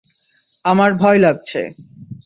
[0.65, 1.61] আমার ভয় লাগছে।